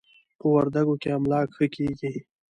[0.39, 2.11] په وردکو کې املاک ښه کېږي.